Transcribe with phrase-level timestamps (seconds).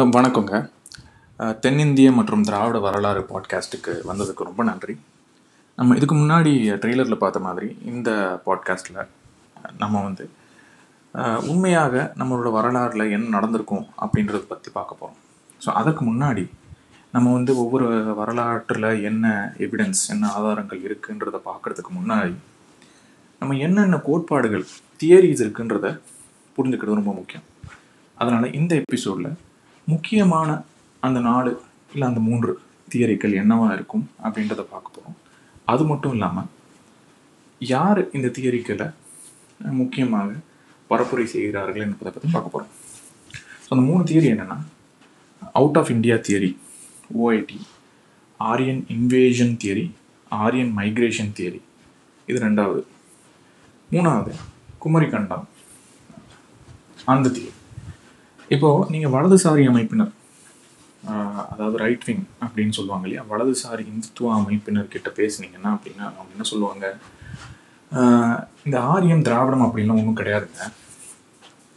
[0.00, 0.52] வணக்கங்க.
[1.64, 4.94] தென்னிந்திய மற்றும் திராவிட வரலாறு பாட்காஸ்ட்டுக்கு வந்ததுக்கு ரொம்ப நன்றி.
[5.78, 6.52] நம்ம இதுக்கு முன்னாடி
[6.82, 8.10] ட்ரெய்லரில் பார்த்த மாதிரி இந்த
[8.46, 9.02] பாட்காஸ்ட்டில்
[9.82, 10.24] நம்ம வந்து
[11.50, 15.20] உண்மையாக நம்மளோட வரலாறில் என்ன நடந்திருக்கும் அப்படின்றத பற்றி பார்க்க போகிறோம்
[15.66, 16.46] ஸோ அதற்கு முன்னாடி
[17.14, 17.90] நம்ம வந்து ஒவ்வொரு
[18.22, 19.36] வரலாற்றில் என்ன
[19.66, 22.36] எவிடன்ஸ் என்ன ஆதாரங்கள் இருக்குன்றத பார்க்குறதுக்கு முன்னாடி
[23.40, 24.68] நம்ம என்னென்ன கோட்பாடுகள்
[25.02, 25.86] தியரிஸ் இருக்குன்றத
[26.56, 27.48] புரிஞ்சுக்கிறது ரொம்ப முக்கியம்.
[28.18, 29.32] அதனால் இந்த எபிசோடில்
[29.88, 30.48] முக்கியமான
[31.02, 31.52] அந்த நாலு
[31.92, 32.52] இல்லை அந்த மூன்று
[32.92, 35.18] தியரிகள் என்னவாக இருக்கும் அப்படின்றத பார்க்க போகிறோம்
[35.64, 36.50] அது மட்டும் இல்லாமல்
[37.60, 38.88] யார் இந்த தியரிக்களை
[39.60, 40.30] முக்கியமாக
[40.90, 42.72] பரப்புரை செய்கிறார்கள் என்பதை பற்றி பார்க்க போகிறோம்
[43.64, 44.58] ஸோ அந்த மூணு தியரி என்னென்னா
[45.54, 46.50] out of India theory
[47.16, 47.58] OIT
[48.40, 49.84] Aryan invasion theory
[50.30, 51.60] Aryan migration theory
[52.28, 52.82] இது ரெண்டாவது.
[53.90, 54.32] மூணாவது
[54.84, 55.46] குமரிகண்டம்.
[57.06, 57.61] அந்த தியரி.
[58.54, 60.12] இப்போது நீங்கள் வலதுசாரி அமைப்பினர்
[61.52, 63.22] அதாவது ரைட் விங் அப்படின்னு சொல்லுவாங்க இல்லையா?
[63.30, 66.86] வலதுசாரி இந்துத்துவ அமைப்பினர் கிட்ட பேசுனீங்கன்னா அப்படின்னா அவங்க என்ன சொல்லுவாங்க?
[68.66, 70.60] இந்த ஆரியம் திராவிடம் அப்படின்லாம் ஒன்றும் கிடையாதுங்க.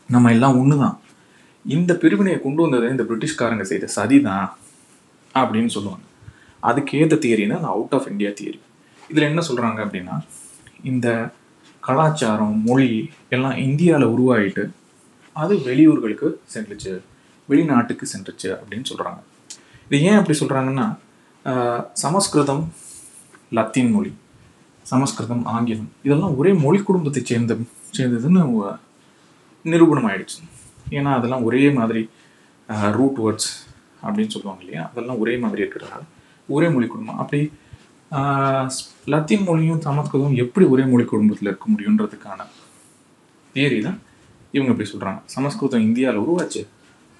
[0.09, 0.97] நம்ம எல்லாம் ஒன்று தான்
[1.65, 4.47] இந்த பிரிவினையை கொண்டு வந்தது இந்த பிரிட்டிஷ்காரங்க செய்த சதி தான்
[5.35, 6.05] அப்படின்னு சொல்லுவாங்க.
[6.63, 8.59] அதுக்கு ஏற்ற தியரினா அது அவுட் ஆஃப் இந்தியா தியரி
[9.09, 10.15] இதில் என்ன சொல்கிறாங்க அப்படின்னா
[10.91, 11.07] இந்த
[11.83, 12.91] கலாச்சாரம் மொழி
[13.35, 14.63] எல்லாம் இந்தியாவில் உருவாகிட்டு
[15.35, 16.93] அது வெளியூர்களுக்கு சென்றுச்சு
[17.49, 19.21] வெளிநாட்டுக்கு சென்றுச்சு அப்படின்னு சொல்கிறாங்க
[19.85, 20.85] இது ஏன் அப்படி சொல்கிறாங்கன்னா
[21.95, 22.63] சமஸ்கிருதம்
[23.53, 24.11] லத்தீன் மொழி
[24.85, 27.53] சமஸ்கிருதம் ஆங்கிலம் இதெல்லாம் ஒரே மொழி குடும்பத்தை சேர்ந்த
[27.97, 28.41] சேர்ந்ததுன்னு
[29.65, 30.39] நிரூபணம் ஆயிடுச்சு
[30.91, 32.01] ஏன்னா அதெல்லாம் ஒரே மாதிரி
[32.91, 33.51] ரூட் வேர்ட்ஸ்
[34.03, 34.83] அப்படின்னு சொல்லுவாங்க இல்லையா?
[34.91, 36.03] அதெல்லாம் ஒரே மாதிரி இருக்கிறதால
[36.49, 37.19] ஒரே மொழி குடும்பம்.
[37.21, 37.39] அப்படி
[39.13, 42.41] லத்தீன் மொழியும் சமஸ்கிருதம் எப்படி ஒரே மொழி குடும்பத்தில் இருக்க முடியுன்றதுக்கான
[43.55, 43.99] தியரி தான்
[44.55, 46.61] இவங்க இப்படி சொல்கிறாங்க சமஸ்கிருதம் இந்தியாவில் உருவாச்சு.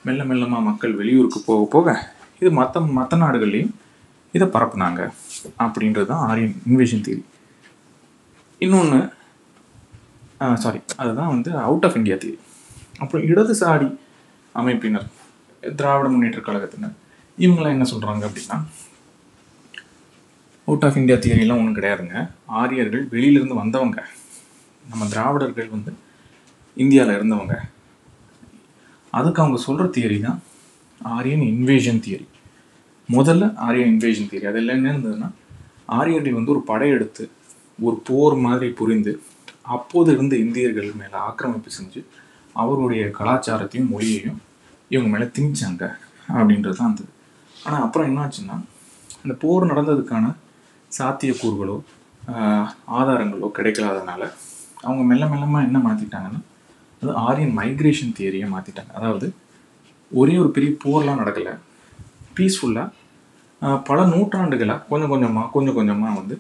[0.06, 1.88] மெல்ல மெல்லமாக மக்கள் வெளியூருக்கு போக போக
[2.42, 3.74] இது மற்ற மற்ற நாடுகள்லையும்
[4.34, 5.02] இதை பரப்புனாங்க
[5.66, 7.24] அப்படின்றது தான் ஆரியன் இன்வேஷன் தியரி
[8.62, 9.00] இன்னொன்று
[10.64, 12.40] சாரி அதுதான் வந்து அவுட் ஆஃப் இந்தியா தியரி
[13.04, 13.88] அப்புறம் இடதுசாரி
[14.56, 15.08] அமைப்பினர்
[15.80, 16.96] திராவிட முன்னேற்ற கழகத்தினர்
[17.38, 18.58] இவங்களாம் என்ன சொல்கிறாங்க அப்படின்னா
[20.68, 22.16] அவுட் ஆஃப் இந்தியா தியரிலாம் ஒன்றும் கிடையாதுங்க.
[22.60, 24.00] ஆரியர்கள் வெளியிலேருந்து வந்தவங்க.
[24.92, 25.92] நம்ம திராவிடர்கள் வந்து
[26.84, 27.56] இந்தியாவில் இருந்தவங்க.
[29.18, 30.40] அதுக்கு அவங்க சொல்கிற தியரி தான்
[31.02, 32.28] ஆரியன் இன்வேஷன் தியரி
[33.10, 35.30] முதல்ல ஆரியன் இன்வேஷன் தியரி அது என்ன இருந்ததுன்னா
[35.98, 37.24] ஆரியர்கள் வந்து ஒரு படையெடுத்து
[37.88, 39.14] ஒரு போர் மாதிரி புரிந்து
[39.76, 42.02] அப்போது இருந்த இந்தியர்கள் மேலே ஆக்கிரமிப்பு செஞ்சு
[42.56, 44.40] அவருடைய கலாச்சாரத்தையும் மொழியையும்
[44.92, 45.84] இவங்க மேலே திணிச்சாங்க
[46.38, 47.12] அப்படின்றது தான் இருந்தது.
[47.66, 48.56] ஆனால் அப்புறம் என்னாச்சுன்னா
[49.24, 50.26] அந்த போர் நடந்ததுக்கான
[50.98, 51.78] சாத்தியக்கூறுகளோ
[53.00, 54.22] ஆதாரங்களோ கிடைக்கலாதனால
[54.84, 56.42] அவங்க மெல்ல மெல்லமாக என்ன மாற்றிட்டாங்கன்னா
[57.06, 59.28] அது ஆரியன் மைக்ரேஷன் தியரியை மாற்றிட்டாங்க அதாவது
[60.12, 61.54] ஒரே ஒரு பெரிய போர்லாம் நடக்கலை.
[62.38, 66.36] பீஸ்ஃபுல்லாக பல நூற்றாண்டுகளாக கொஞ்சம் கொஞ்சமாக கொஞ்சம் கொஞ்சமாக வந்து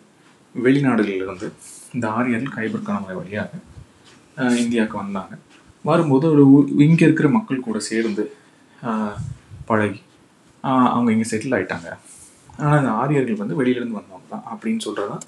[0.55, 1.47] வெளிநாடுகளிலிருந்து
[1.95, 3.51] இந்த ஆரியர்கள் கைபர் கணவாய் வழியாக
[4.63, 5.33] இந்தியாவுக்கு வந்தாங்க.
[5.85, 6.43] வரும்போது ஒரு
[6.87, 8.23] இங்கே இருக்கிற மக்கள் கூட சேர்ந்து
[9.69, 10.01] பழகி
[10.93, 11.89] அவங்க இங்கே செட்டில் ஆகிட்டாங்க
[12.63, 15.25] ஆனால் இந்த ஆரியர்கள் வந்து வெளியிலேருந்து வந்தவங்க தான் அப்படின்னு சொல்கிறது தான்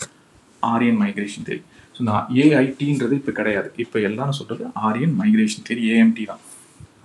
[0.64, 1.62] ஆரியன் மைக்ரேஷன் தேரி
[1.98, 3.70] ஸோ இந்த ஏஐடின்றது இப்போ கிடையாது.
[3.84, 6.42] இப்போ எல்லாரும் சொல்கிறது ஆரியன் மைக்ரேஷன் தியரி ஏஎம்டி தான்.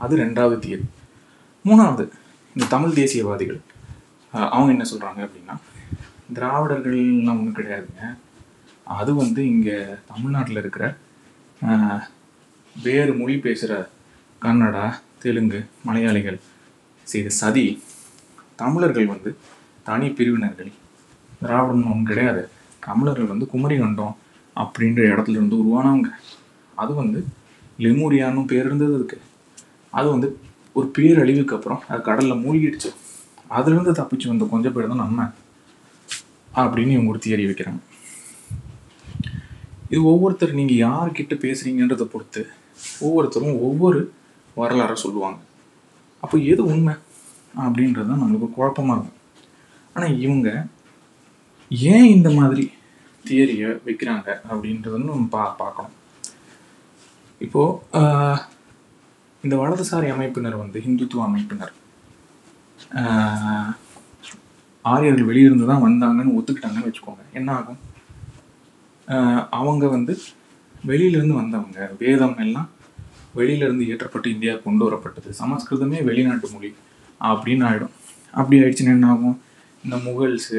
[0.04, 0.86] அது ரெண்டாவது தியரி
[1.68, 2.04] மூணாவது
[2.56, 3.60] இந்த தமிழ் தேசியவாதிகள்.
[4.54, 5.54] அவங்க என்ன சொல்கிறாங்க அப்படின்னா
[6.36, 8.02] திராவிடர்கள்லாம் ஒன்றும் கிடையாதுங்க.
[8.98, 9.76] அது வந்து இங்கே
[10.10, 10.84] தமிழ்நாட்டில் இருக்கிற
[12.76, 13.72] வேறு மொழி பேசுகிற
[14.44, 14.86] கன்னடா
[15.24, 16.38] தெலுங்கு மலையாளிகள்
[17.06, 17.66] செய்த சதி
[18.62, 19.30] தமிழர்கள் வந்து
[19.88, 20.72] தனி பிரிவினர்கள்
[21.42, 22.42] திராவிடம் ஒன்றும் கிடையாது.
[22.88, 24.16] தமிழர்கள் வந்து குமரி கண்டம்
[24.56, 26.08] அப்படின்ற இடத்துல இருந்து உருவானவங்க.
[26.82, 27.20] அது வந்து
[27.84, 29.18] லெமூரியான்னு பேர் இருந்தது அதுக்கு.
[29.98, 30.28] அது வந்து
[30.78, 32.90] ஒரு பேரழிவுக்கு அப்புறம் அது கடலில் மூழ்கிடுச்சு.
[33.56, 35.28] அதுலேருந்து தப்பிச்சு வந்த கொஞ்சம் பேர் தான் நம்ம
[36.62, 37.80] அப்படின்னு இவங்க ஒரு தியரி வைக்கிறாங்க.
[39.92, 42.42] இது ஒவ்வொருத்தர் நீங்கள் யார்கிட்ட பேசுகிறீங்கன்றதை பொறுத்து
[43.06, 44.00] ஒவ்வொருத்தரும் ஒவ்வொரு
[44.60, 45.40] வரலாறை சொல்லுவாங்க.
[46.22, 46.94] அப்போ எது உண்மை
[47.64, 49.18] அப்படின்றது தான் நம்மளுக்கு குழப்பமாக இருக்கும்.
[49.94, 50.48] ஆனால் இவங்க
[51.94, 52.64] ஏன் இந்த மாதிரி
[53.26, 55.96] தியரியை வைக்கிறாங்க அப்படின்றதுன்னு நம்ம பா பார்க்கணும்.
[57.46, 58.40] இப்போது
[59.44, 61.72] இந்த வலதுசாரி அமைப்பினர் வந்து ஹிந்துத்துவ அமைப்பினர்.
[64.92, 67.24] ஆரியர்கள் வெளியிருந்து தான் வந்தாங்கன்னு ஒத்துக்கிட்டாங்கன்னு வச்சுக்கோங்க.
[67.38, 67.80] என்ன ஆகும்?
[69.58, 70.12] அவங்க வந்து
[70.90, 72.68] வெளியிலேருந்து வந்தவங்க வேதம் எல்லாம்
[73.38, 75.30] வெளியிலேருந்து இயற்றப்பட்டு இந்தியா கொண்டு வரப்பட்டது.
[75.42, 76.70] சமஸ்கிருதமே வெளிநாட்டு மொழி
[77.30, 77.94] அப்படின்னு ஆகிடும்
[78.38, 79.36] அப்படி ஆயிடுச்சுன்னா என்ன ஆகும்?
[79.84, 80.58] இந்த முகல்ஸு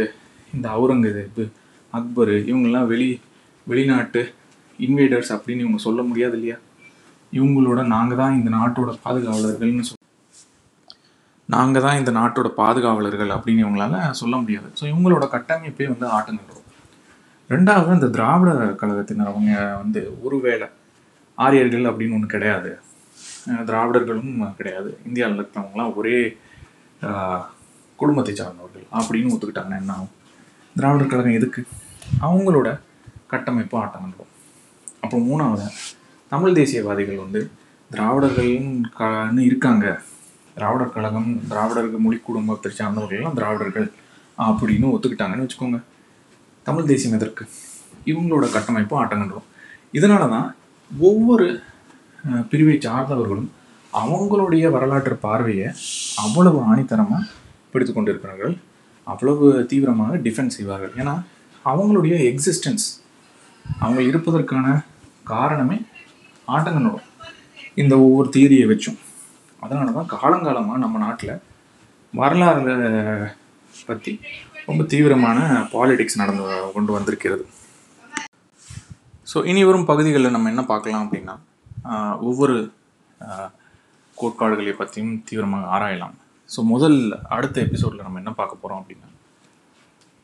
[0.56, 1.42] இந்த அவுரங்கசீப்
[1.98, 3.07] அக்பர் இவங்கெல்லாம் வெளி
[3.68, 4.22] வெளிநாட்டு
[4.86, 6.57] இன்வேடர்ஸ் அப்படின்னு இவங்க சொல்ல முடியாது இல்லையா?
[7.38, 10.01] இவங்களோட நாங்கள் தான் இந்த நாட்டோட பாதுகாவலர்கள்னு சொல்
[11.54, 14.69] நாங்கள் தான் இந்த நாட்டோட பாதுகாவலர்கள் அப்படின்னு இவங்களால சொல்ல முடியாது.
[14.80, 16.62] ஸோ இவங்களோட கட்டமைப்பே வந்து ஆட்டங்கள்.
[17.54, 18.51] ரெண்டாவது இந்த திராவிட
[18.81, 19.51] கழகத்தினர் அவங்க
[19.84, 20.68] வந்து ஒருவேளை
[21.38, 22.72] ஆரியர்கள் அப்படின்னு ஒன்று கிடையாது.
[23.69, 24.90] திராவிடர்களும் கிடையாது.
[25.07, 26.18] இந்தியாவில் இருக்கிறவங்களாம் ஒரே
[28.01, 30.13] குடும்பத்தை சார்ந்தவர்கள் அப்படின்னு ஒத்துக்கிட்டாங்கன்னா என்ன ஆகும்?
[30.77, 31.61] திராவிடர் கழகம் எதுக்கு?
[32.25, 32.67] அவங்களோட
[33.31, 34.31] கட்டமைப்பு ஆட்டம் நடக்கும்
[35.03, 35.65] அப்புறம் மூணாவது
[36.31, 37.41] தமிழ் தேசியவாதிகள் வந்து
[37.91, 39.85] திராவிடர்கள்னு கன்னு இருக்காங்க.
[40.55, 43.87] திராவிடர் கழகம் திராவிடர்கள் மொழி குடும்பத்தை சார்ந்தவர்கள்லாம் திராவிடர்கள்
[44.47, 45.79] அப்படின்னு ஒத்துக்கிட்டாங்கன்னு வச்சுக்கோங்க.
[46.67, 47.45] தமிழ் தேசியம் எதற்கு?
[48.11, 49.47] இவங்களோட கட்டமைப்பும் ஆட்டங்கன்றோம்
[49.99, 50.49] இதனால தான்
[51.11, 51.47] ஒவ்வொரு
[52.51, 53.49] பிரிவை சார்ந்தவர்களும்
[53.93, 55.69] அவங்களுடைய வரலாற்று பார்வையை
[56.25, 57.23] அவ்வளவு ஆணித்தரமாக
[57.71, 58.55] பிடித்து கொண்டிருக்கிறார்கள்.
[59.11, 60.94] அவ்வளவு தீவிரமாக டிஃபென்ஸ் செய்வார்கள்.
[61.01, 61.13] ஏன்னா
[61.71, 62.85] அவங்களுடைய எக்ஸிஸ்டன்ஸ்
[63.83, 64.67] அவங்க இருப்பதற்கான
[65.33, 65.77] காரணமே
[66.55, 67.09] ஆட்டங்கனோடும்
[67.81, 69.00] இந்த ஒவ்வொரு தியரியை வச்சும்.
[69.63, 71.41] அதனால தான் காலங்காலமாக நம்ம நாட்டில்
[72.13, 72.73] வரலாறு
[73.89, 74.13] பற்றி
[74.67, 75.39] ரொம்ப தீவிரமான
[75.73, 76.44] பாலிடிக்ஸ் நடந்து
[76.75, 77.45] கொண்டு வந்திருக்கிறது.
[79.31, 81.35] ஸோ இனி வரும் பகுதிகளில் நம்ம என்ன பார்க்கலாம் அப்படின்னா
[82.29, 82.57] ஒவ்வொரு
[84.17, 86.15] கோட்பாடுகளை பற்றியும் தீவிரமாக ஆராயலாம்.
[86.45, 89.12] ஸோ முதல் அடுத்த எபிசோடில் நம்ம என்ன பார்க்க போகிறோம் அப்படின்னா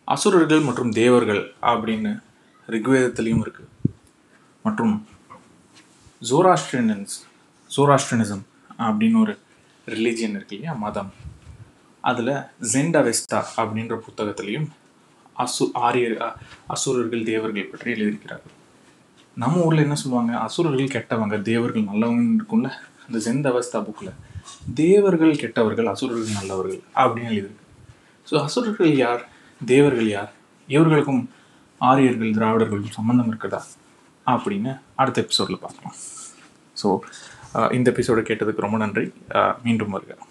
[0.03, 2.21] அசுரர்கள் மற்றும் தேவர்கள் அப்படின்னு
[2.67, 3.95] ரிக்வேதத்துலேயும் இருக்குது
[4.63, 5.07] மற்றும்
[6.29, 7.07] ஜோராஸ்ட்ரியன்ஸ்
[7.77, 8.41] ஜோராஸ்ட்ரியனிசம்
[8.77, 9.37] அப்படின்னு ஒரு
[9.85, 10.73] ரிலீஜியன் இருக்கு இல்லையா?
[10.73, 11.13] மதம்.
[12.01, 12.27] அதில்
[12.73, 14.67] ஜெண்டவெஸ்தா அப்படின்ற புத்தகத்திலையும்
[15.37, 16.35] அசு ஆரியர் அ-
[16.67, 18.53] அசுரர்கள் தேவர்கள் பற்றி எழுதியிருக்கிறார்கள்.
[19.35, 20.37] நம்ம ஊரில் என்ன சொல்லுவாங்க?
[20.37, 22.71] அசுரர்கள் கெட்டவங்க தேவர்கள் நல்லவங்க இருக்கும்ல?
[23.07, 24.13] அந்த ஜெண்டவஸ்தா புக்கில்
[24.81, 27.65] தேவர்கள் கெட்டவர்கள் அசுரர்கள் நல்லவர்கள் அப்படின்னு எழுதியிருக்கு.
[28.29, 29.21] ஸோ அசுரர்கள் யார்?
[29.73, 30.31] தேவர்கள் யார்?
[30.75, 31.23] இவர்களுக்கும்
[31.89, 33.61] ஆரியர்கள் திராவிடர்களுக்கும் சம்மந்தம் இருக்குதா?
[34.33, 35.95] அப்படின்னு அடுத்த எபிசோடில் பார்க்கலாம்.
[36.81, 36.89] ஸோ
[37.77, 39.05] இந்த எபிசோடை கேட்டதுக்கு ரொம்ப நன்றி.
[39.67, 40.25] மீண்டும் வருகிறேன்